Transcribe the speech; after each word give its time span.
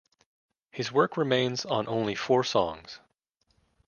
His 0.71 0.91
work 0.91 1.15
remains 1.15 1.63
on 1.63 1.87
only 1.87 2.15
four 2.15 2.43
songs. 2.43 2.99